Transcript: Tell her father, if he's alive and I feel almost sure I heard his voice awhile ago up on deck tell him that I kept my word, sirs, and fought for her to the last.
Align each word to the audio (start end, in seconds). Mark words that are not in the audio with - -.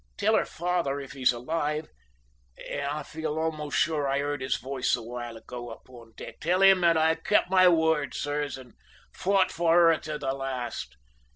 Tell 0.17 0.35
her 0.35 0.45
father, 0.45 0.99
if 0.99 1.11
he's 1.11 1.31
alive 1.31 1.87
and 2.67 2.81
I 2.81 3.03
feel 3.03 3.37
almost 3.37 3.77
sure 3.77 4.07
I 4.09 4.17
heard 4.17 4.41
his 4.41 4.57
voice 4.57 4.95
awhile 4.95 5.37
ago 5.37 5.69
up 5.69 5.87
on 5.91 6.13
deck 6.17 6.39
tell 6.39 6.63
him 6.63 6.81
that 6.81 6.97
I 6.97 7.13
kept 7.13 7.51
my 7.51 7.67
word, 7.67 8.15
sirs, 8.15 8.57
and 8.57 8.73
fought 9.13 9.51
for 9.51 9.77
her 9.91 9.95
to 9.99 10.17
the 10.17 10.33
last. 10.33 10.97